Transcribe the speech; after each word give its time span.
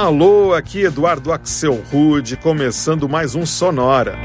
Alô, 0.00 0.54
aqui 0.54 0.84
Eduardo 0.84 1.30
Axel 1.30 1.78
Rude, 1.92 2.34
começando 2.34 3.06
mais 3.06 3.34
um 3.34 3.44
Sonora. 3.44 4.18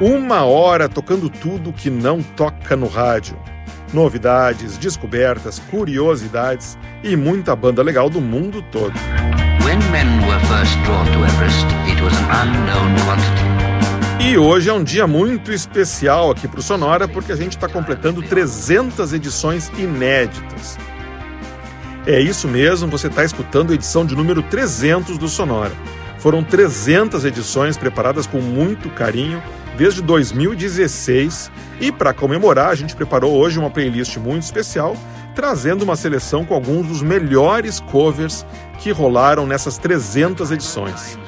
Uma 0.00 0.42
hora 0.42 0.88
tocando 0.88 1.30
tudo 1.30 1.72
que 1.72 1.88
não 1.88 2.20
toca 2.20 2.74
no 2.74 2.88
rádio. 2.88 3.38
Novidades, 3.94 4.76
descobertas, 4.76 5.60
curiosidades 5.70 6.76
e 7.04 7.14
muita 7.14 7.54
banda 7.54 7.80
legal 7.80 8.10
do 8.10 8.20
mundo 8.20 8.60
todo. 8.60 8.92
E 14.20 14.36
hoje 14.36 14.68
é 14.68 14.72
um 14.72 14.82
dia 14.82 15.06
muito 15.06 15.52
especial 15.52 16.32
aqui 16.32 16.48
para 16.48 16.58
o 16.58 16.62
Sonora 16.62 17.06
porque 17.06 17.30
a 17.30 17.36
gente 17.36 17.52
está 17.52 17.68
completando 17.68 18.20
300 18.20 19.12
edições 19.12 19.70
inéditas. 19.78 20.76
É 22.08 22.18
isso 22.18 22.48
mesmo, 22.48 22.88
você 22.88 23.08
está 23.08 23.22
escutando 23.22 23.70
a 23.70 23.74
edição 23.74 24.02
de 24.02 24.16
número 24.16 24.42
300 24.42 25.18
do 25.18 25.28
Sonora. 25.28 25.72
Foram 26.18 26.42
300 26.42 27.22
edições 27.26 27.76
preparadas 27.76 28.26
com 28.26 28.40
muito 28.40 28.88
carinho 28.88 29.42
desde 29.76 30.00
2016 30.00 31.50
e 31.78 31.92
para 31.92 32.14
comemorar 32.14 32.70
a 32.70 32.74
gente 32.74 32.96
preparou 32.96 33.36
hoje 33.36 33.58
uma 33.58 33.68
playlist 33.68 34.16
muito 34.16 34.42
especial 34.42 34.96
trazendo 35.34 35.82
uma 35.82 35.96
seleção 35.96 36.46
com 36.46 36.54
alguns 36.54 36.86
dos 36.86 37.02
melhores 37.02 37.78
covers 37.78 38.46
que 38.78 38.90
rolaram 38.90 39.46
nessas 39.46 39.76
300 39.76 40.50
edições. 40.50 41.18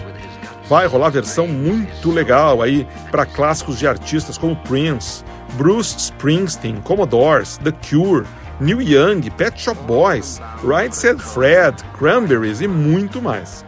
Vai 0.67 0.87
rolar 0.87 1.11
versão 1.11 1.47
muito 1.47 2.11
legal 2.11 2.63
aí 2.63 2.89
para 3.11 3.27
clássicos 3.27 3.79
de 3.79 3.87
artistas 3.87 4.39
como 4.39 4.57
Prince, 4.57 5.23
Bruce 5.59 5.95
Springsteen, 5.99 6.77
Commodores, 6.77 7.59
The 7.59 7.71
Cure, 7.71 8.25
Neil 8.61 8.83
Young, 8.83 9.23
Pet 9.31 9.59
Shop 9.61 9.81
Boys, 9.87 10.41
Right 10.63 10.95
Said 10.95 11.19
Fred, 11.19 11.83
Cranberries 11.99 12.61
e 12.61 12.69
muito 12.69 13.23
mais. 13.23 13.65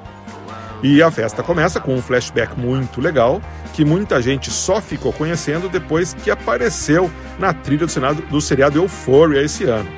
E 0.82 1.02
a 1.02 1.10
festa 1.10 1.42
começa 1.42 1.80
com 1.80 1.94
um 1.94 2.02
flashback 2.02 2.58
muito 2.58 3.00
legal 3.00 3.40
que 3.72 3.84
muita 3.84 4.20
gente 4.20 4.50
só 4.50 4.80
ficou 4.80 5.12
conhecendo 5.12 5.68
depois 5.68 6.12
que 6.12 6.30
apareceu 6.30 7.10
na 7.38 7.54
trilha 7.54 7.86
do, 7.86 7.92
Senado, 7.92 8.20
do 8.22 8.40
seriado 8.40 8.78
Euphoria 8.78 9.42
esse 9.42 9.64
ano. 9.64 9.88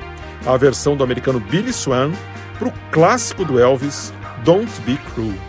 A 0.45 0.55
versão 0.55 0.95
do 0.95 1.03
americano 1.03 1.39
Billy 1.39 1.73
Swan 1.73 2.11
para 2.57 2.69
o 2.69 2.73
clássico 2.91 3.43
do 3.43 3.59
Elvis, 3.59 4.13
Don't 4.43 4.71
Be 4.81 4.97
Cruel. 5.13 5.44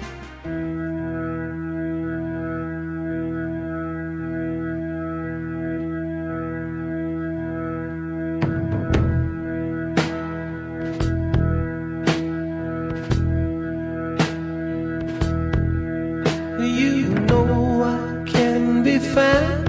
fan 19.17 19.67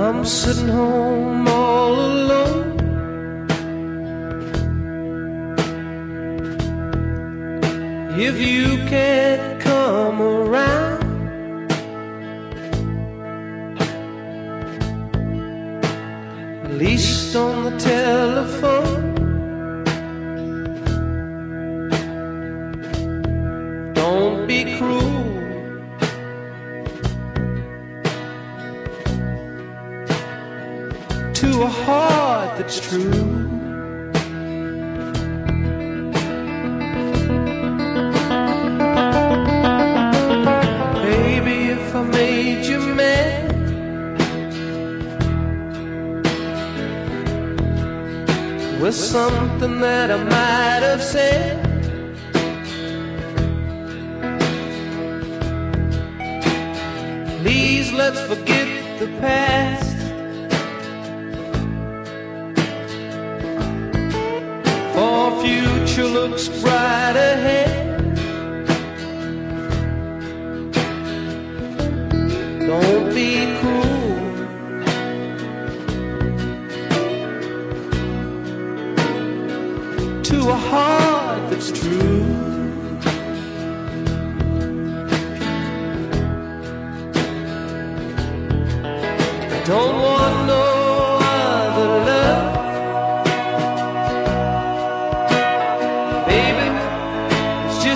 I'm 0.00 0.24
sitting 0.24 0.68
home 0.68 1.48
all 1.48 1.94
alone. 2.10 2.76
If 8.28 8.36
you 8.48 8.66
can't 8.94 9.60
come 9.60 10.18
around 10.22 11.02
At 16.64 16.72
least 16.84 17.34
on 17.34 17.56
the 17.64 17.74
telephone. 17.78 18.75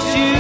miss 0.00 0.16
you. 0.16 0.40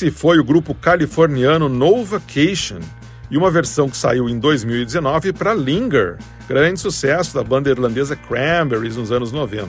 Esse 0.00 0.10
foi 0.10 0.38
o 0.38 0.44
grupo 0.44 0.74
californiano 0.74 1.68
No 1.68 2.02
Vacation 2.02 2.78
e 3.30 3.36
uma 3.36 3.50
versão 3.50 3.86
que 3.86 3.98
saiu 3.98 4.30
em 4.30 4.38
2019 4.38 5.34
para 5.34 5.52
Linger, 5.52 6.16
grande 6.48 6.80
sucesso 6.80 7.34
da 7.34 7.44
banda 7.44 7.68
irlandesa 7.68 8.16
Cranberries 8.16 8.96
nos 8.96 9.12
anos 9.12 9.30
90. 9.30 9.68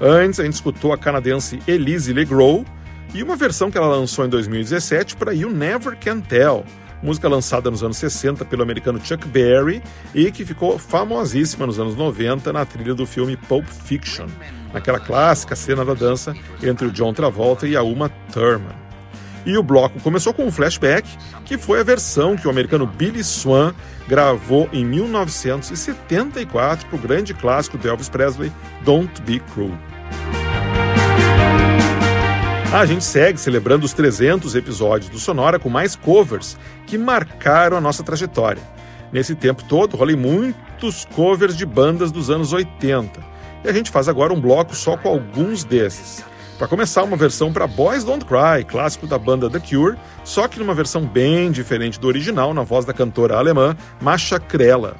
Antes, 0.00 0.40
a 0.40 0.44
gente 0.44 0.54
escutou 0.54 0.94
a 0.94 0.96
canadense 0.96 1.60
Elise 1.68 2.14
Legros 2.14 2.64
e 3.12 3.22
uma 3.22 3.36
versão 3.36 3.70
que 3.70 3.76
ela 3.76 3.88
lançou 3.88 4.24
em 4.24 4.30
2017 4.30 5.14
para 5.14 5.34
You 5.34 5.50
Never 5.50 5.94
Can 5.98 6.20
Tell, 6.20 6.64
música 7.02 7.28
lançada 7.28 7.70
nos 7.70 7.82
anos 7.82 7.98
60 7.98 8.46
pelo 8.46 8.62
americano 8.62 8.98
Chuck 8.98 9.28
Berry 9.28 9.82
e 10.14 10.32
que 10.32 10.42
ficou 10.42 10.78
famosíssima 10.78 11.66
nos 11.66 11.78
anos 11.78 11.94
90 11.94 12.50
na 12.50 12.64
trilha 12.64 12.94
do 12.94 13.04
filme 13.04 13.36
Pulp 13.36 13.66
Fiction, 13.66 14.26
naquela 14.72 14.98
clássica 14.98 15.54
cena 15.54 15.84
da 15.84 15.92
dança 15.92 16.34
entre 16.62 16.86
o 16.86 16.90
John 16.90 17.12
Travolta 17.12 17.68
e 17.68 17.76
a 17.76 17.82
Uma 17.82 18.08
Thurman. 18.32 18.87
E 19.48 19.56
o 19.56 19.62
bloco 19.62 19.98
começou 20.00 20.34
com 20.34 20.44
um 20.44 20.52
flashback, 20.52 21.08
que 21.46 21.56
foi 21.56 21.80
a 21.80 21.82
versão 21.82 22.36
que 22.36 22.46
o 22.46 22.50
americano 22.50 22.86
Billy 22.86 23.24
Swan 23.24 23.72
gravou 24.06 24.68
em 24.74 24.84
1974 24.84 26.86
para 26.86 26.94
o 26.94 27.00
grande 27.00 27.32
clássico 27.32 27.78
de 27.78 27.88
Elvis 27.88 28.10
Presley, 28.10 28.52
Don't 28.84 29.22
Be 29.22 29.40
Cruel. 29.40 29.72
A 32.70 32.84
gente 32.84 33.02
segue 33.02 33.40
celebrando 33.40 33.86
os 33.86 33.94
300 33.94 34.54
episódios 34.54 35.08
do 35.08 35.18
Sonora 35.18 35.58
com 35.58 35.70
mais 35.70 35.96
covers 35.96 36.58
que 36.86 36.98
marcaram 36.98 37.78
a 37.78 37.80
nossa 37.80 38.02
trajetória. 38.02 38.60
Nesse 39.10 39.34
tempo 39.34 39.64
todo, 39.64 39.96
rolei 39.96 40.14
muitos 40.14 41.06
covers 41.06 41.56
de 41.56 41.64
bandas 41.64 42.12
dos 42.12 42.28
anos 42.28 42.52
80. 42.52 43.18
E 43.64 43.68
a 43.68 43.72
gente 43.72 43.90
faz 43.90 44.08
agora 44.08 44.34
um 44.34 44.40
bloco 44.42 44.76
só 44.76 44.94
com 44.94 45.08
alguns 45.08 45.64
desses. 45.64 46.22
Para 46.58 46.66
começar, 46.66 47.04
uma 47.04 47.16
versão 47.16 47.52
para 47.52 47.68
Boys 47.68 48.02
Don't 48.02 48.24
Cry, 48.24 48.64
clássico 48.66 49.06
da 49.06 49.16
banda 49.16 49.48
The 49.48 49.60
Cure, 49.60 49.96
só 50.24 50.48
que 50.48 50.58
numa 50.58 50.74
versão 50.74 51.06
bem 51.06 51.52
diferente 51.52 52.00
do 52.00 52.08
original, 52.08 52.52
na 52.52 52.64
voz 52.64 52.84
da 52.84 52.92
cantora 52.92 53.38
alemã 53.38 53.76
Masha 54.00 54.40
Krella. 54.40 54.96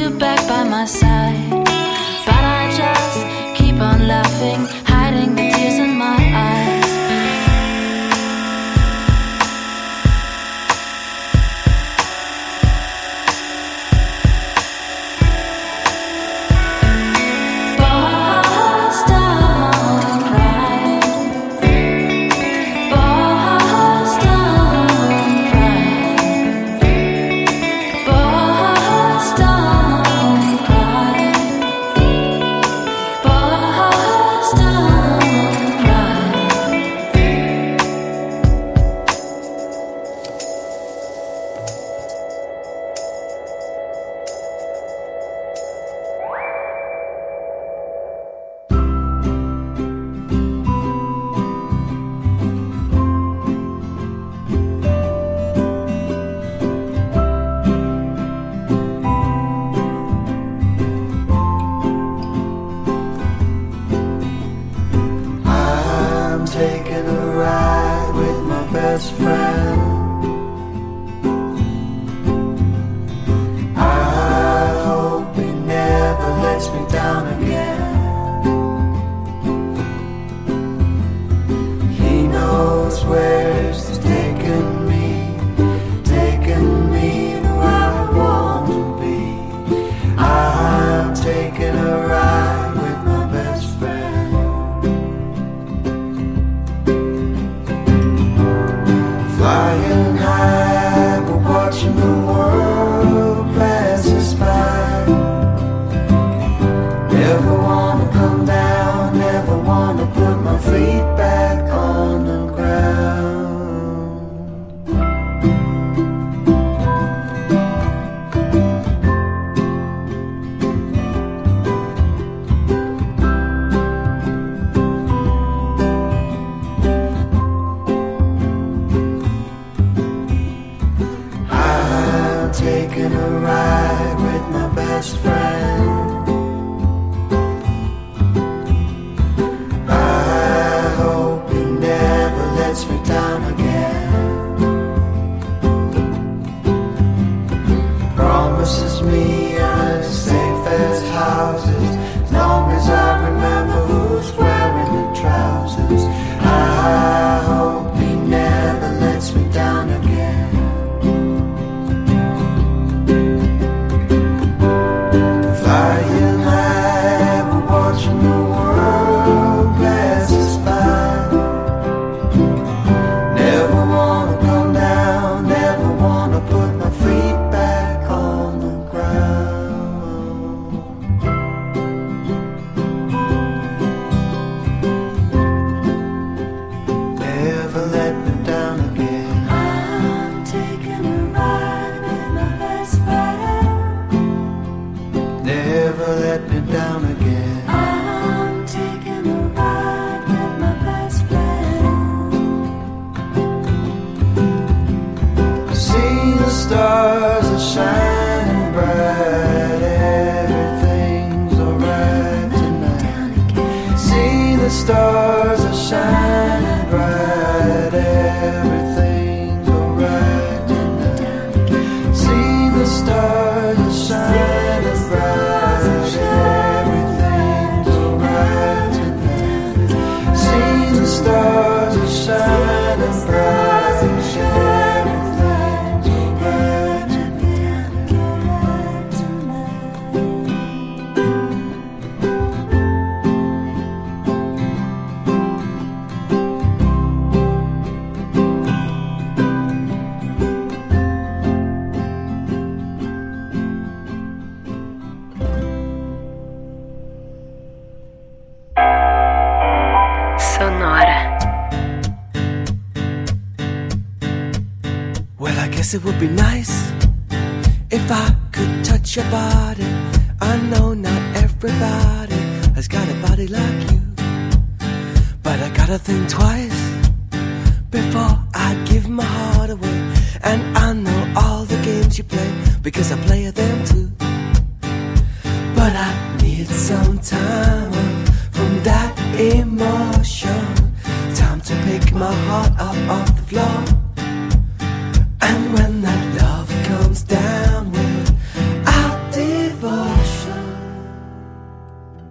you 0.00 0.10
back 0.10 0.40
by 0.48 0.64
my 0.64 0.86
side. 0.86 1.19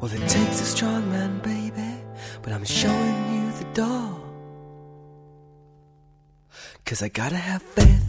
Well, 0.01 0.13
it 0.13 0.29
takes 0.29 0.61
a 0.61 0.65
strong 0.65 1.11
man, 1.11 1.39
baby, 1.39 1.93
but 2.41 2.53
I'm 2.53 2.63
showing 2.63 3.35
you 3.35 3.51
the 3.51 3.65
door. 3.73 4.15
Cause 6.85 7.03
I 7.03 7.09
gotta 7.09 7.35
have 7.35 7.61
faith. 7.61 8.08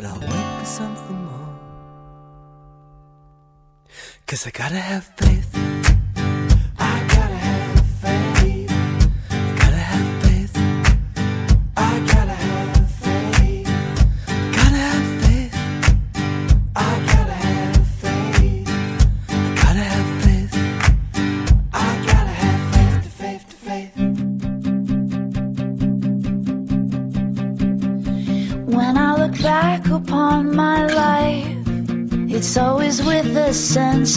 but 0.00 0.08
I'll 0.08 0.20
wait 0.20 0.58
for 0.60 0.64
something 0.64 1.24
more. 1.24 1.58
Cause 4.26 4.46
I 4.46 4.50
gotta 4.50 4.76
have 4.76 5.04
faith. 5.04 5.69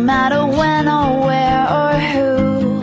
matter 0.00 0.46
when 0.46 0.88
or 0.88 1.26
where 1.26 1.66
or 1.70 1.92
who 2.12 2.80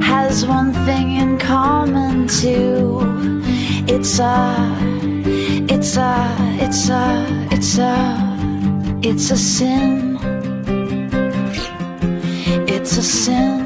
has 0.00 0.46
one 0.46 0.72
thing 0.86 1.16
in 1.16 1.38
common 1.38 2.26
too. 2.28 3.00
It's 3.86 4.18
a, 4.18 4.56
it's 5.68 5.96
a, 5.96 6.36
it's 6.60 6.88
a, 6.88 7.48
it's 7.50 7.78
a, 7.78 9.00
it's 9.02 9.30
a 9.30 9.36
sin. 9.36 10.18
It's 12.68 12.96
a 12.96 13.02
sin. 13.02 13.65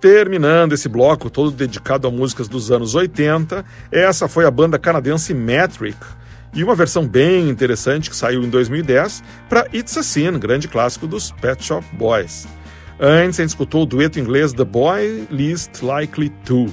Terminando 0.00 0.72
esse 0.72 0.88
bloco 0.88 1.28
todo 1.28 1.50
dedicado 1.50 2.08
a 2.08 2.10
músicas 2.10 2.48
dos 2.48 2.72
anos 2.72 2.94
80, 2.94 3.62
essa 3.92 4.26
foi 4.28 4.46
a 4.46 4.50
banda 4.50 4.78
canadense 4.78 5.34
Metric 5.34 5.98
e 6.54 6.64
uma 6.64 6.74
versão 6.74 7.06
bem 7.06 7.50
interessante 7.50 8.08
que 8.08 8.16
saiu 8.16 8.42
em 8.42 8.48
2010 8.48 9.22
para 9.46 9.66
It's 9.74 9.98
a 9.98 10.02
Sin, 10.02 10.38
grande 10.38 10.68
clássico 10.68 11.06
dos 11.06 11.32
Pet 11.32 11.62
Shop 11.62 11.86
Boys. 11.92 12.48
Antes 12.98 13.40
a 13.40 13.42
gente 13.42 13.50
escutou 13.50 13.82
o 13.82 13.86
dueto 13.86 14.18
inglês 14.18 14.54
The 14.54 14.64
Boy 14.64 15.28
Least 15.30 15.82
Likely 15.82 16.30
To 16.46 16.66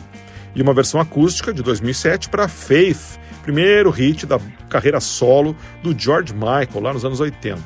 e 0.55 0.61
uma 0.61 0.73
versão 0.73 1.01
acústica 1.01 1.53
de 1.53 1.61
2007 1.61 2.29
para 2.29 2.47
Faith, 2.47 3.19
primeiro 3.43 3.89
hit 3.89 4.25
da 4.25 4.39
carreira 4.69 5.01
solo 5.01 5.53
do 5.83 5.93
George 5.97 6.33
Michael 6.33 6.81
lá 6.81 6.93
nos 6.93 7.03
anos 7.03 7.19
80. 7.19 7.59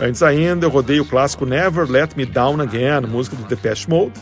Antes 0.00 0.24
ainda 0.24 0.66
eu 0.66 0.70
rodei 0.70 0.98
o 0.98 1.04
clássico 1.04 1.46
Never 1.46 1.88
Let 1.88 2.16
Me 2.16 2.26
Down 2.26 2.60
Again, 2.60 3.06
música 3.08 3.36
do 3.36 3.44
Depeche 3.44 3.88
Mode, 3.88 4.12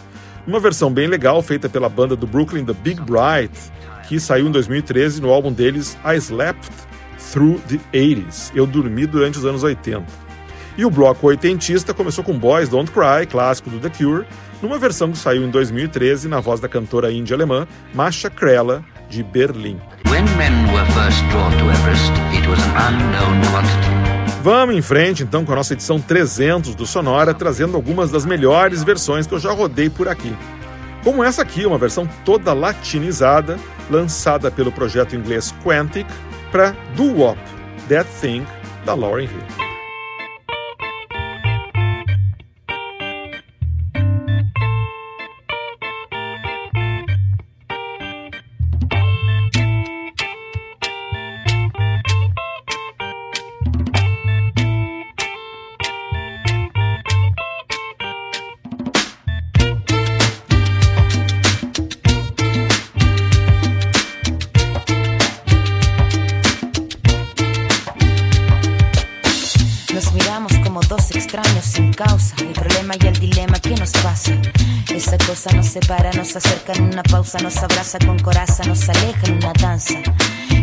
uma 0.46 0.61
versão 0.61 0.92
bem 0.92 1.07
legal 1.07 1.42
feita 1.42 1.68
pela 1.68 1.88
banda 1.88 2.16
do 2.16 2.26
Brooklyn 2.26 2.64
The 2.64 2.72
Big 2.72 3.00
Bright, 3.03 3.53
que 4.09 4.18
saiu 4.18 4.48
em 4.48 4.50
2013 4.50 5.20
no 5.20 5.31
álbum 5.31 5.53
deles 5.53 5.96
I 6.05 6.16
Slept 6.16 6.68
Through 7.33 7.61
the 7.68 7.79
80s, 7.92 8.50
Eu 8.55 8.66
Dormi 8.66 9.07
Durante 9.07 9.38
os 9.38 9.44
Anos 9.44 9.62
80. 9.62 10.05
E 10.76 10.85
o 10.85 10.90
bloco 10.90 11.26
oitentista 11.26 11.92
começou 11.92 12.24
com 12.24 12.38
Boys 12.38 12.68
Don't 12.68 12.90
Cry, 12.90 13.26
clássico 13.29 13.70
do 13.70 13.79
The 13.79 13.90
Cure, 13.90 14.24
numa 14.62 14.79
versão 14.79 15.12
que 15.12 15.18
saiu 15.18 15.44
em 15.44 15.50
2013 15.50 16.29
na 16.29 16.40
voz 16.40 16.61
da 16.61 16.68
cantora 16.68 17.12
índia 17.12 17.35
alemã 17.35 17.66
Masha 17.94 18.31
Krella, 18.31 18.85
de 19.09 19.22
Berlim. 19.22 19.79
When 20.09 20.24
men 20.37 20.72
were 20.72 20.87
first 20.92 21.22
drawn 21.31 21.53
to 21.53 21.70
Everest, 21.70 22.12
it 22.33 22.48
was 22.48 22.59
an 22.64 22.94
unknown 22.94 23.40
quantity. 23.50 24.10
Vamos 24.42 24.74
em 24.74 24.81
frente 24.81 25.22
então 25.22 25.44
com 25.44 25.53
a 25.53 25.57
nossa 25.57 25.74
edição 25.74 26.00
300 26.00 26.74
do 26.74 26.87
Sonora, 26.87 27.35
trazendo 27.35 27.76
algumas 27.76 28.11
das 28.11 28.24
melhores 28.24 28.83
versões 28.83 29.26
que 29.26 29.35
eu 29.35 29.38
já 29.38 29.53
rodei 29.53 29.90
por 29.90 30.09
aqui. 30.09 30.35
Como 31.05 31.22
essa 31.22 31.42
aqui, 31.42 31.66
uma 31.66 31.76
versão 31.76 32.09
toda 32.24 32.55
latinizada, 32.55 33.59
lançada 33.90 34.50
pelo 34.50 34.72
projeto 34.72 35.14
inglês 35.14 35.55
Quantic 35.62 36.07
para 36.50 36.70
Do 36.96 37.18
Wop, 37.18 37.38
That 37.88 38.09
Thing, 38.18 38.46
da 38.87 38.94
Lauryn 38.94 39.26
Hill. 39.26 39.70
En 76.73 76.85
una 76.85 77.03
pausa, 77.03 77.39
nos 77.39 77.57
abraza 77.59 77.99
con 77.99 78.19
coraza, 78.19 78.65
nos 78.65 78.89
aleja 78.89 79.27
en 79.27 79.35
una 79.37 79.53
danza. 79.53 79.95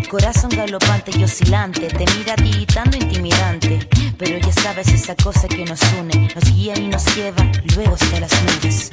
Corazón 0.10 0.52
galopante 0.52 1.12
y 1.18 1.24
oscilante, 1.24 1.88
te 1.88 2.06
mira 2.18 2.36
tiritando 2.36 2.98
intimidante. 2.98 3.88
Pero 4.18 4.38
ya 4.40 4.52
sabes 4.52 4.88
esa 4.88 5.16
cosa 5.16 5.48
que 5.48 5.66
nos 5.66 5.80
une, 6.00 6.34
nos 6.34 6.54
guía 6.54 6.78
y 6.78 6.88
nos 6.88 7.06
lleva 7.16 7.44
luego 7.76 7.96
hasta 7.96 8.20
las 8.20 8.32
nubes. 8.44 8.90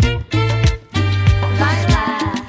Gatas 1.59 2.44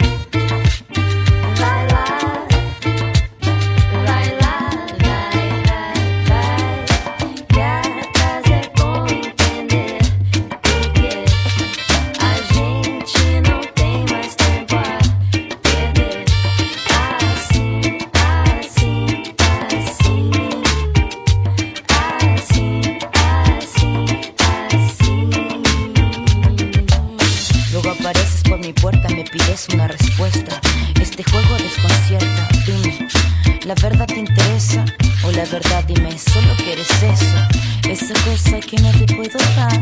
la 35.45 35.51
verdad 35.51 35.83
dime, 35.85 36.17
solo 36.17 36.53
quieres 36.57 36.89
eso. 36.89 37.89
Esa 37.89 38.13
cosa 38.25 38.59
que 38.59 38.77
no 38.81 38.91
te 38.91 39.13
puedo 39.13 39.37
dar, 39.55 39.79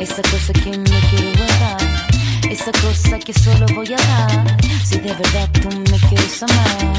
esa 0.00 0.22
cosa 0.22 0.52
que 0.52 0.70
me 0.70 1.00
quiero 1.10 1.30
guardar, 1.36 2.06
esa 2.50 2.72
cosa 2.72 3.18
que 3.18 3.32
solo 3.32 3.66
voy 3.74 3.92
a 3.92 3.96
dar. 3.96 4.56
Si 4.84 4.98
de 4.98 5.12
verdad 5.12 5.48
tú 5.60 5.68
me 5.90 5.98
quieres 6.08 6.42
amar. 6.42 6.93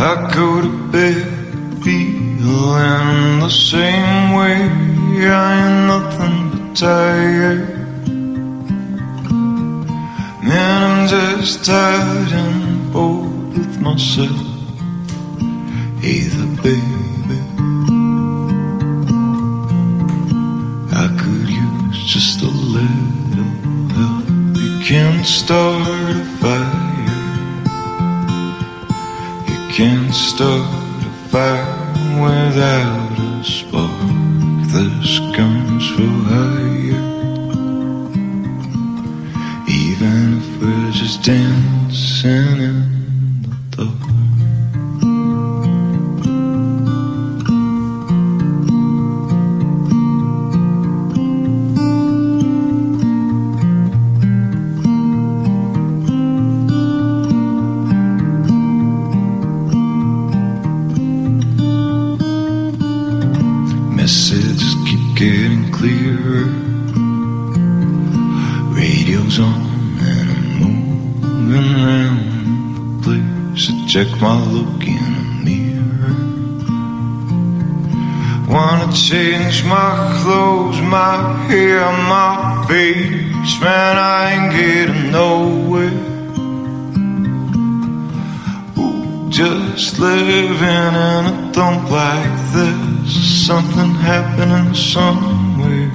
I 0.00 0.30
go 0.32 0.60
to 0.62 0.92
bed 0.92 1.26
feeling 1.82 3.40
the 3.40 3.50
same 3.50 4.32
way. 4.32 4.58
I 5.26 5.50
ain't 5.58 5.86
nothing 5.88 6.50
but 6.52 6.76
tired. 6.76 7.68
Man, 10.40 10.82
I'm 10.88 11.08
just 11.08 11.64
tired 11.64 12.32
and 12.32 12.92
bored 12.92 13.58
with 13.58 13.80
myself. 13.80 14.46
Either 16.00 16.46
baby, 16.62 17.40
I 20.94 21.06
could 21.18 21.48
use 21.50 21.98
just 22.04 22.40
a 22.42 22.52
little 22.76 23.52
help. 23.98 24.26
You 24.62 24.78
can't 24.84 25.26
start 25.26 25.97
Can't 29.78 30.12
start 30.12 30.66
a 31.06 31.10
fire 31.30 31.64
without 32.20 33.07
Man, 82.68 83.96
I 83.96 84.32
ain't 84.32 84.52
getting 84.52 85.10
nowhere. 85.10 85.88
Ooh, 88.78 89.30
Just 89.30 89.98
living 89.98 90.60
in 90.60 90.94
a 90.94 91.50
dump 91.52 91.90
like 91.90 92.36
this. 92.52 93.46
Something 93.46 93.94
happening 93.94 94.74
somewhere. 94.74 95.90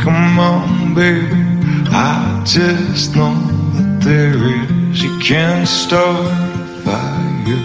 Come 0.00 0.38
on, 0.38 0.94
baby. 0.94 1.42
I 1.90 2.42
just 2.46 3.16
know 3.16 3.34
that 3.74 4.00
there 4.04 4.36
is. 4.36 5.02
You 5.02 5.18
can't 5.18 5.66
start 5.66 6.24
a 6.24 6.66
fire. 6.84 7.62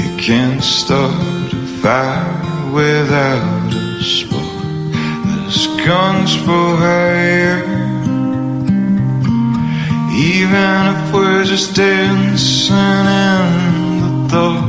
You 0.00 0.16
can't 0.16 0.62
start 0.62 1.52
a 1.52 1.66
fire 1.82 2.72
without 2.72 3.74
a 3.74 4.00
spark. 4.00 4.39
Gun's 5.50 6.36
for 6.36 6.76
hire. 6.76 7.64
Even 10.14 10.86
if 10.94 11.12
we're 11.12 11.42
just 11.42 11.74
dancing 11.74 12.76
in 12.76 14.00
the 14.00 14.28
dark. 14.30 14.64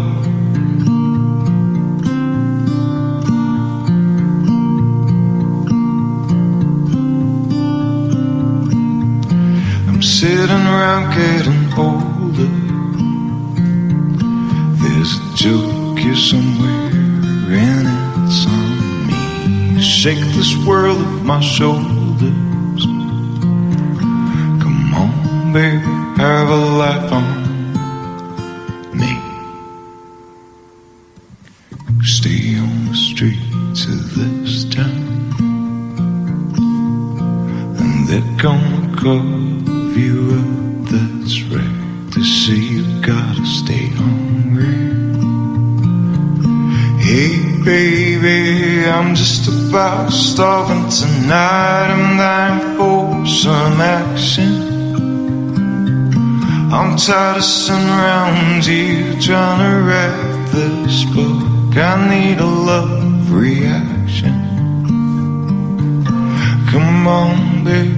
I'm 9.88 10.02
sitting 10.02 10.50
around 10.50 11.13
getting 11.15 11.61
Shake 20.02 20.34
this 20.34 20.58
world 20.66 20.98
off 21.00 21.22
my 21.22 21.40
shoulders. 21.42 22.86
Come 24.64 24.94
on, 24.96 25.54
baby, 25.54 25.78
have 26.18 26.50
a 26.50 26.56
laugh 26.56 27.12
on 27.12 27.31
tonight. 51.32 51.91
I'm 51.91 52.17
dying 52.17 52.78
for 52.78 53.22
er 53.22 53.26
some 53.26 53.82
action. 53.82 54.52
I'm 56.74 56.98
tired 56.98 57.38
of 57.38 57.44
sitting 57.44 57.89
around 57.89 58.63
here 58.65 59.20
trying 59.20 59.60
to 59.65 59.74
write 59.88 60.52
this 60.52 61.04
book. 61.15 61.78
I 61.78 61.94
need 62.12 62.39
a 62.39 62.52
love 62.70 63.32
reaction. 63.32 64.36
Come 66.72 67.08
on, 67.08 67.64
baby, 67.64 67.95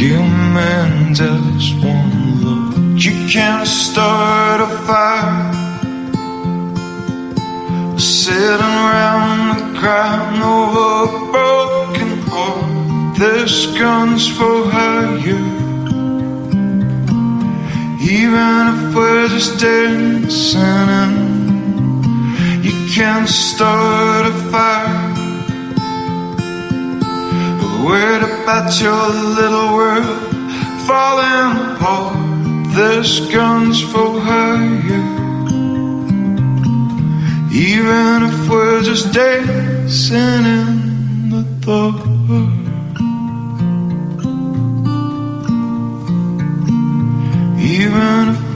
give 0.00 0.28
me 0.54 1.14
just 1.14 1.74
one 1.84 2.14
look. 2.44 2.76
You 3.04 3.12
can't 3.28 3.66
start 3.66 4.60
a 4.60 4.70
fire. 4.86 5.54
Sitting 7.98 8.76
around 8.86 9.56
and 9.56 9.78
crying 9.78 10.42
over 10.42 11.15
This 13.18 13.64
gun's 13.78 14.28
for 14.28 14.68
hire. 14.70 15.16
Even 17.98 18.62
if 18.74 18.94
we're 18.94 19.28
just 19.28 19.58
dancing 19.58 21.26
you 22.62 22.72
can't 22.92 23.26
start 23.26 24.26
a 24.26 24.32
fire. 24.50 25.14
Worried 27.86 28.22
about 28.22 28.78
your 28.82 29.08
little 29.38 29.74
world 29.76 30.18
falling 30.86 31.76
apart. 31.76 32.16
This 32.74 33.20
gun's 33.32 33.80
for 33.80 34.20
hire. 34.20 35.06
Even 37.50 38.24
if 38.28 38.50
we're 38.50 38.82
just 38.82 39.14
dancing 39.14 40.44
in 40.44 41.30
the 41.30 41.44
dark. 41.60 42.55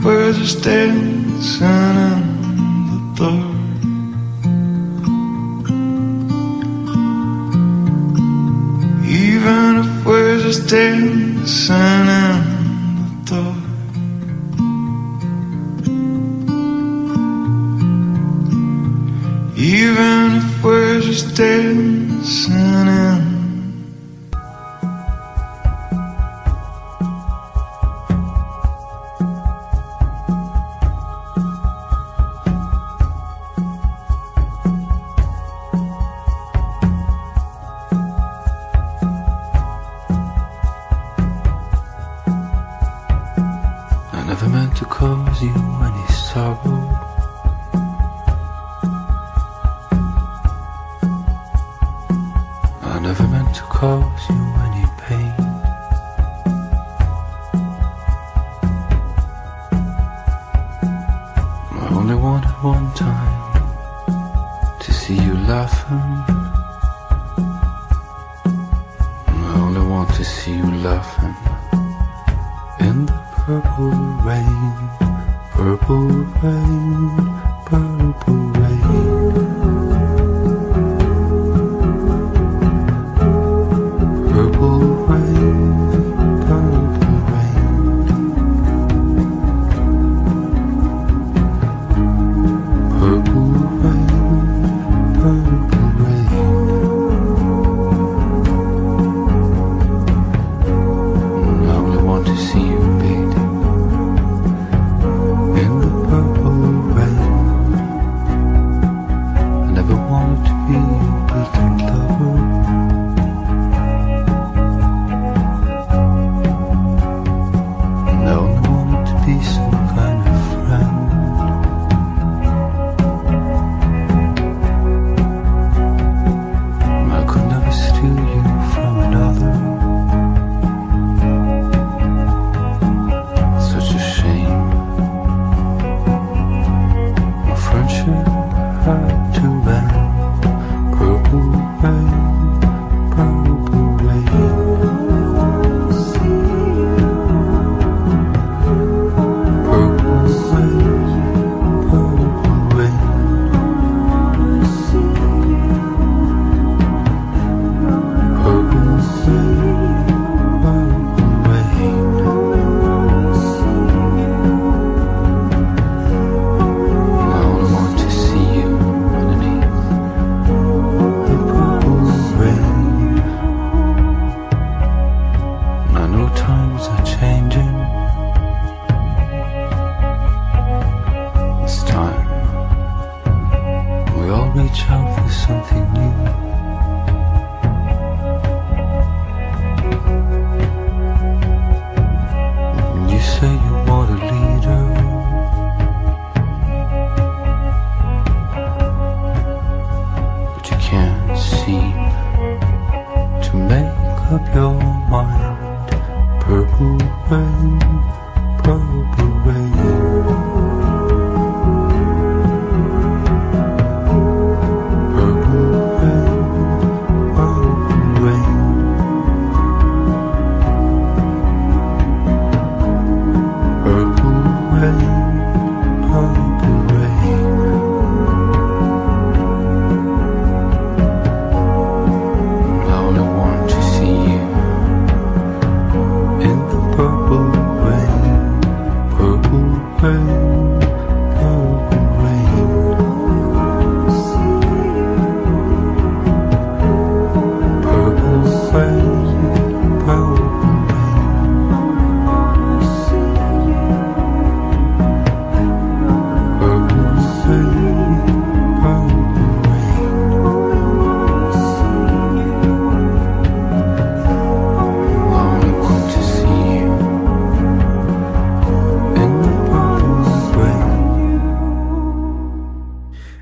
We're 0.03 0.33
just 0.33 0.65
dancing 0.65 1.67
in 1.67 2.87
the 2.89 2.99
dark. 3.17 3.57
Even 9.05 9.79
if 9.85 10.07
we're 10.07 10.41
just 10.41 10.69
dancing 10.69 11.77
in 11.77 12.50
see 70.31 70.53
you 70.53 70.71
laughing 70.89 71.35
in 72.87 73.07
the 73.07 73.21
purple 73.45 73.91
rain, 74.29 74.73
purple 75.51 76.07
rain, 76.43 77.11
purple 77.67 78.35
rain. 78.35 78.60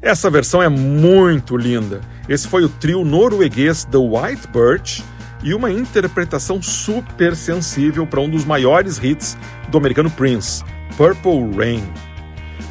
Essa 0.09 0.31
versão 0.31 0.63
é 0.63 0.71
muito 0.71 1.55
linda. 1.55 2.01
Esse 2.27 2.49
foi 2.49 2.65
o 2.65 2.69
trio 2.71 3.05
norueguês 3.05 3.85
The 3.85 3.99
White 3.99 4.49
Birch 4.49 5.05
e 5.43 5.53
uma 5.53 5.71
interpretação 5.71 6.63
super 6.63 7.37
sensível 7.37 8.07
para 8.07 8.19
um 8.19 8.31
dos 8.31 8.43
maiores 8.43 8.97
hits 8.97 9.37
do 9.69 9.77
americano 9.77 10.11
Prince, 10.11 10.65
Purple 10.97 11.55
Rain. 11.55 11.85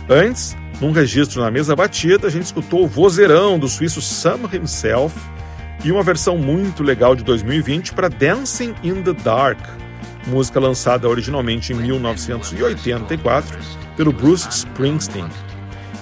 Antes, 0.09 0.57
num 0.81 0.91
registro 0.91 1.39
na 1.39 1.51
mesa 1.51 1.75
batida, 1.75 2.25
a 2.25 2.31
gente 2.31 2.45
escutou 2.45 2.85
o 2.85 2.87
vozeirão 2.87 3.59
do 3.59 3.67
suíço 3.67 4.01
Sam 4.01 4.39
himself 4.51 5.15
e 5.85 5.91
uma 5.91 6.01
versão 6.01 6.39
muito 6.39 6.81
legal 6.81 7.15
de 7.15 7.23
2020 7.23 7.93
para 7.93 8.09
Dancing 8.09 8.73
in 8.81 9.03
the 9.03 9.13
Dark, 9.13 9.59
música 10.25 10.59
lançada 10.59 11.07
originalmente 11.07 11.71
em 11.71 11.75
1984 11.75 13.59
pelo 13.95 14.11
Bruce 14.11 14.49
Springsteen. 14.49 15.29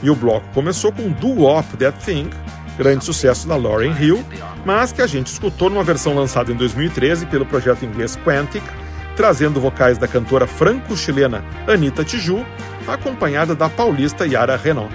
E 0.04 0.10
o 0.10 0.16
bloco 0.16 0.46
começou 0.54 0.92
com 0.92 1.10
Do 1.10 1.42
Wop 1.42 1.78
That 1.78 1.98
Thing, 2.06 2.30
grande 2.78 3.06
sucesso 3.06 3.48
da 3.48 3.56
Lauryn 3.56 3.94
Hill, 4.00 4.24
mas 4.66 4.92
que 4.92 5.02
a 5.02 5.08
gente 5.08 5.28
escutou 5.28 5.70
numa 5.70 5.84
versão 5.84 6.14
lançada 6.14 6.52
em 6.52 6.56
2013 6.56 7.26
pelo 7.28 7.46
projeto 7.46 7.86
inglês 7.86 8.18
Quantic, 8.18 8.64
trazendo 9.16 9.62
vocais 9.62 9.98
da 9.98 10.08
cantora 10.08 10.46
franco-chilena 10.46 11.44
Anita 11.68 12.04
Tiju, 12.04 12.46
acompanhada 12.88 13.56
da 13.56 13.70
paulista 13.70 14.28
Yara 14.28 14.58
Renault. 14.58 14.94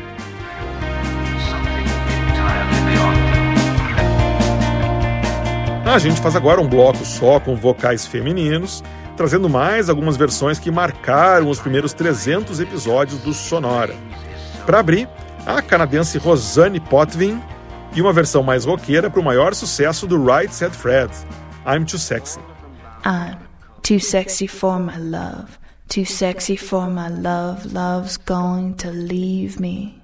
A 5.90 5.98
gente 5.98 6.20
faz 6.20 6.36
agora 6.36 6.60
um 6.60 6.68
bloco 6.68 7.04
só 7.04 7.40
com 7.40 7.56
vocais 7.56 8.06
femininos, 8.06 8.80
trazendo 9.16 9.48
mais 9.48 9.88
algumas 9.88 10.16
versões 10.16 10.56
que 10.56 10.70
marcaram 10.70 11.48
os 11.48 11.58
primeiros 11.58 11.92
300 11.92 12.60
episódios 12.60 13.18
do 13.22 13.32
Sonora. 13.32 13.96
Para 14.66 14.80
abrir, 14.80 15.08
a 15.46 15.60
canadense 15.62 16.18
Rosanne 16.18 16.80
Potvin 16.80 17.40
e 17.94 18.00
uma 18.00 18.12
versão 18.12 18.42
mais 18.42 18.64
roqueira 18.64 19.10
para 19.10 19.20
o 19.20 19.24
maior 19.24 19.54
sucesso 19.54 20.06
do 20.06 20.22
Right 20.24 20.54
Said 20.54 20.72
Fred, 20.72 21.12
I'm 21.66 21.84
Too 21.84 21.98
Sexy. 21.98 22.40
I'm 23.04 23.36
too 23.82 23.98
sexy 23.98 24.46
for 24.46 24.78
my 24.78 24.98
love, 24.98 25.58
Too 25.88 26.04
sexy 26.04 26.54
for 26.54 26.88
my 26.88 27.08
love, 27.08 27.72
love's 27.72 28.16
going 28.16 28.74
to 28.76 28.92
leave 28.92 29.58
me. 29.58 30.00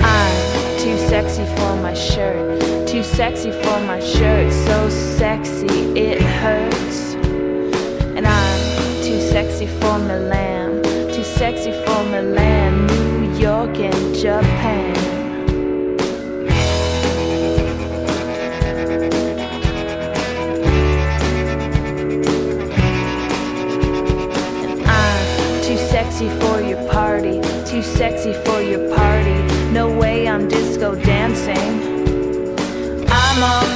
I'm 0.00 0.78
too 0.78 0.96
sexy 1.08 1.44
for 1.56 1.76
my 1.82 1.92
shirt, 1.92 2.62
too 2.96 3.02
sexy 3.02 3.50
for 3.50 3.78
my 3.80 4.00
shirt, 4.00 4.50
so 4.50 4.88
sexy 4.88 5.66
it 6.00 6.18
hurts. 6.18 7.14
And 8.16 8.26
I'm 8.26 9.02
too 9.04 9.20
sexy 9.20 9.66
for 9.66 9.98
Milan, 9.98 10.82
too 11.12 11.22
sexy 11.22 11.72
for 11.72 12.04
Milan, 12.04 12.86
New 12.86 13.38
York, 13.38 13.78
and 13.80 14.14
Japan. 14.14 14.96
And 24.70 24.80
I'm 24.86 25.62
too 25.62 25.76
sexy 25.76 26.30
for 26.40 26.62
your 26.62 26.82
party, 26.90 27.42
too 27.70 27.82
sexy 27.82 28.32
for 28.32 28.62
your 28.62 28.88
party. 28.96 29.36
No 29.70 29.86
way 29.86 30.26
I'm 30.26 30.48
disco 30.48 30.94
dancing. 30.94 31.75
I'm 33.38 33.42
on 33.42 33.75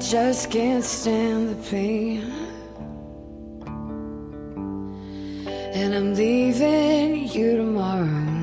just 0.00 0.50
can't 0.50 0.82
stand 0.82 1.50
the 1.50 1.70
pain. 1.70 2.22
And 5.74 5.94
I'm 5.94 6.14
leaving 6.14 7.28
you 7.28 7.56
tomorrow. 7.58 8.40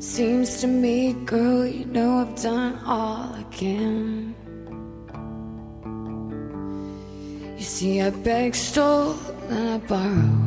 Seems 0.00 0.60
to 0.62 0.66
me, 0.66 1.12
girl, 1.12 1.66
you 1.66 1.84
know 1.84 2.18
I've 2.18 2.42
done 2.42 2.78
all 2.86 3.34
I 3.34 3.44
can. 3.50 4.34
You 7.58 7.64
see, 7.64 8.00
I 8.00 8.10
begged, 8.10 8.56
stole, 8.56 9.14
and 9.50 9.68
I 9.68 9.78
borrowed. 9.86 10.45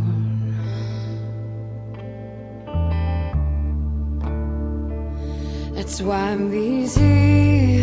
That's 5.90 6.04
why 6.04 6.20
I'm 6.20 6.54
easy. 6.54 7.82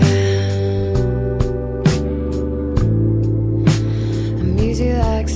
I'm 4.38 4.58
easy 4.60 4.92
like 4.92 5.28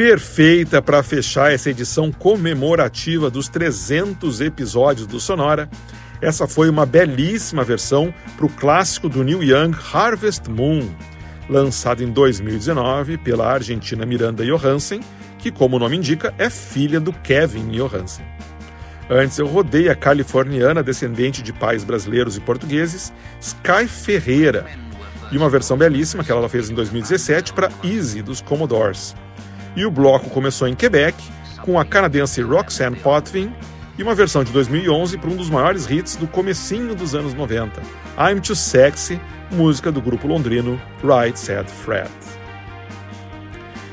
perfeita 0.00 0.80
para 0.80 1.02
fechar 1.02 1.52
essa 1.52 1.68
edição 1.68 2.10
comemorativa 2.10 3.28
dos 3.28 3.50
300 3.50 4.40
episódios 4.40 5.06
do 5.06 5.20
Sonora. 5.20 5.68
Essa 6.22 6.48
foi 6.48 6.70
uma 6.70 6.86
belíssima 6.86 7.62
versão 7.62 8.10
para 8.34 8.46
o 8.46 8.48
clássico 8.48 9.10
do 9.10 9.22
Neil 9.22 9.42
Young 9.42 9.76
Harvest 9.92 10.48
Moon, 10.48 10.88
lançado 11.50 12.02
em 12.02 12.10
2019 12.10 13.18
pela 13.18 13.52
argentina 13.52 14.06
Miranda 14.06 14.42
Johansen, 14.42 15.02
que, 15.38 15.50
como 15.50 15.76
o 15.76 15.78
nome 15.78 15.98
indica, 15.98 16.32
é 16.38 16.48
filha 16.48 16.98
do 16.98 17.12
Kevin 17.12 17.68
Johansen. 17.68 18.24
Antes 19.10 19.38
eu 19.38 19.46
rodei 19.46 19.90
a 19.90 19.94
californiana 19.94 20.82
descendente 20.82 21.42
de 21.42 21.52
pais 21.52 21.84
brasileiros 21.84 22.38
e 22.38 22.40
portugueses, 22.40 23.12
Sky 23.38 23.86
Ferreira, 23.86 24.64
e 25.30 25.36
uma 25.36 25.50
versão 25.50 25.76
belíssima 25.76 26.24
que 26.24 26.32
ela 26.32 26.48
fez 26.48 26.70
em 26.70 26.74
2017 26.74 27.52
para 27.52 27.70
Easy 27.84 28.22
dos 28.22 28.40
Commodores. 28.40 29.14
E 29.76 29.84
o 29.84 29.90
bloco 29.90 30.30
começou 30.30 30.66
em 30.66 30.74
Quebec, 30.74 31.16
com 31.62 31.78
a 31.78 31.84
canadense 31.84 32.42
Roxanne 32.42 32.96
Potvin 32.96 33.52
e 33.98 34.02
uma 34.02 34.14
versão 34.14 34.42
de 34.42 34.50
2011 34.52 35.18
para 35.18 35.30
um 35.30 35.36
dos 35.36 35.50
maiores 35.50 35.88
hits 35.90 36.16
do 36.16 36.26
comecinho 36.26 36.94
dos 36.94 37.14
anos 37.14 37.34
90, 37.34 37.80
I'm 38.18 38.40
Too 38.40 38.56
Sexy, 38.56 39.20
música 39.50 39.92
do 39.92 40.00
grupo 40.00 40.26
londrino 40.26 40.80
Right 41.02 41.38
Said 41.38 41.68
Fred. 41.68 42.10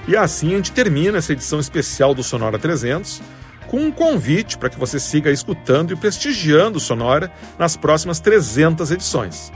E 0.07 0.15
assim 0.15 0.53
a 0.53 0.55
gente 0.55 0.71
termina 0.71 1.17
essa 1.17 1.33
edição 1.33 1.59
especial 1.59 2.15
do 2.15 2.23
Sonora 2.23 2.57
300 2.57 3.21
com 3.67 3.81
um 3.81 3.91
convite 3.91 4.57
para 4.57 4.69
que 4.69 4.79
você 4.79 4.99
siga 4.99 5.29
escutando 5.29 5.91
e 5.91 5.95
prestigiando 5.97 6.77
o 6.77 6.81
Sonora 6.81 7.29
nas 7.59 7.75
próximas 7.75 8.19
300 8.21 8.91
edições. 8.91 9.51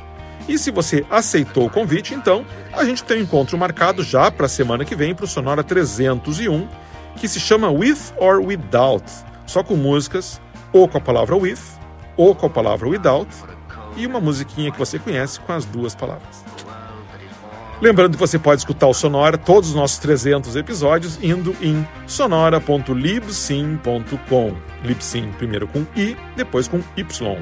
E 0.52 0.58
se 0.58 0.70
você 0.70 1.06
aceitou 1.10 1.68
o 1.68 1.70
convite, 1.70 2.14
então 2.14 2.45
a 2.74 2.84
gente 2.84 3.06
tem 3.06 3.20
um 3.20 3.22
encontro 3.22 3.58
marcado 3.58 4.04
já 4.04 4.30
para 4.30 4.47
a 4.47 4.49
semana 4.49 4.84
que 4.84 4.97
vem 4.97 5.16
para 5.16 5.24
o 5.24 5.28
Sonora 5.28 5.64
301, 5.64 6.68
que 7.16 7.26
se 7.26 7.39
chama 7.39 7.72
With 7.72 8.12
or 8.18 8.45
Without, 8.45 9.06
só 9.45 9.64
com 9.64 9.78
músicas 9.78 10.41
ou 10.74 10.89
com 10.89 10.97
a 10.97 11.02
palavra 11.02 11.38
with 11.38 11.60
ou 12.18 12.36
com 12.36 12.47
a 12.47 12.49
palavra 12.49 12.89
without, 12.89 13.34
e 13.95 14.06
uma 14.06 14.20
musiquinha 14.20 14.74
que 14.74 14.78
você 14.78 14.99
conhece 14.99 15.39
com 15.39 15.54
as 15.54 15.64
duas 15.64 15.95
palavras. 15.95 16.43
Lembrando 17.82 18.16
que 18.16 18.20
você 18.20 18.38
pode 18.38 18.60
escutar 18.60 18.88
o 18.88 18.93
Sonora, 18.93 19.38
todos 19.38 19.70
os 19.70 19.76
nossos 19.76 19.99
300 19.99 20.58
episódios, 20.58 21.18
indo 21.24 21.56
em 21.62 21.88
sonora.libsim.com. 22.06 24.54
Libsim 24.84 25.32
primeiro 25.38 25.66
com 25.66 25.86
I, 25.95 26.18
depois 26.36 26.68
com 26.68 26.82
Y. 26.97 27.41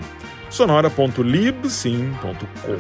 sonora.libsim.com. 0.50 2.78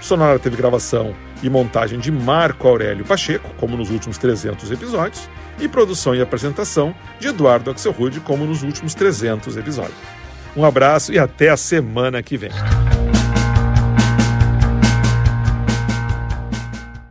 Sonora 0.00 0.38
teve 0.38 0.56
gravação 0.56 1.14
e 1.42 1.50
montagem 1.50 1.98
de 1.98 2.12
Marco 2.12 2.68
Aurélio 2.68 3.04
Pacheco, 3.04 3.50
como 3.56 3.76
nos 3.76 3.90
últimos 3.90 4.18
300 4.18 4.70
episódios, 4.70 5.28
e 5.58 5.66
produção 5.66 6.14
e 6.14 6.20
apresentação 6.20 6.94
de 7.18 7.28
Eduardo 7.28 7.70
Axelrude, 7.70 8.20
como 8.20 8.44
nos 8.44 8.62
últimos 8.62 8.94
300 8.94 9.56
episódios. 9.56 9.96
Um 10.56 10.64
abraço 10.64 11.12
e 11.12 11.18
até 11.18 11.50
a 11.50 11.56
semana 11.56 12.22
que 12.22 12.36
vem. 12.36 12.52